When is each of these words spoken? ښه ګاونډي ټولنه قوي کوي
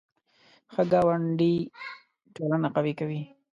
ښه 0.73 0.83
ګاونډي 0.91 1.53
ټولنه 2.35 2.67
قوي 2.75 2.93
کوي 2.99 3.21